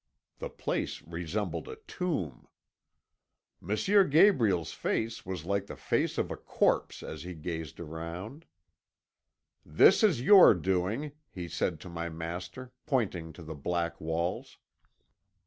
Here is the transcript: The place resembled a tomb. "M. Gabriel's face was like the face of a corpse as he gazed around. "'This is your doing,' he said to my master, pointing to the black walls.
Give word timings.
The 0.39 0.49
place 0.49 1.03
resembled 1.03 1.67
a 1.67 1.75
tomb. 1.85 2.47
"M. 3.61 4.09
Gabriel's 4.09 4.71
face 4.73 5.27
was 5.27 5.45
like 5.45 5.67
the 5.67 5.75
face 5.75 6.17
of 6.17 6.31
a 6.31 6.35
corpse 6.35 7.03
as 7.03 7.21
he 7.21 7.35
gazed 7.35 7.79
around. 7.79 8.45
"'This 9.63 10.01
is 10.01 10.21
your 10.23 10.55
doing,' 10.55 11.11
he 11.29 11.47
said 11.47 11.79
to 11.81 11.89
my 11.89 12.09
master, 12.09 12.71
pointing 12.87 13.31
to 13.33 13.43
the 13.43 13.53
black 13.53 14.01
walls. 14.01 14.57